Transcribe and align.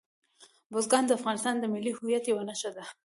بزګان 0.71 1.03
د 1.07 1.11
افغانستان 1.19 1.55
د 1.59 1.65
ملي 1.73 1.91
هویت 1.97 2.23
یوه 2.31 2.43
نښه 2.49 2.69
ده. 2.75 2.85